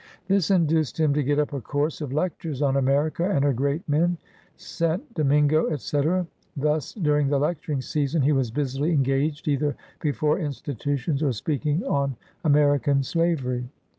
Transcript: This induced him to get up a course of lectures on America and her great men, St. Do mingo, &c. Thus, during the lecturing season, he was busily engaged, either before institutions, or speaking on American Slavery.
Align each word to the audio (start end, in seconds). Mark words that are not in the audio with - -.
This 0.27 0.49
induced 0.49 0.99
him 0.99 1.13
to 1.13 1.21
get 1.21 1.37
up 1.37 1.53
a 1.53 1.61
course 1.61 2.01
of 2.01 2.11
lectures 2.11 2.63
on 2.63 2.75
America 2.75 3.23
and 3.23 3.45
her 3.45 3.53
great 3.53 3.87
men, 3.87 4.17
St. 4.57 5.13
Do 5.13 5.23
mingo, 5.23 5.75
&c. 5.75 6.01
Thus, 6.57 6.93
during 6.95 7.27
the 7.27 7.37
lecturing 7.39 7.83
season, 7.83 8.23
he 8.23 8.31
was 8.31 8.49
busily 8.49 8.93
engaged, 8.93 9.47
either 9.47 9.75
before 9.99 10.39
institutions, 10.39 11.21
or 11.21 11.33
speaking 11.33 11.85
on 11.85 12.15
American 12.43 13.03
Slavery. 13.03 13.69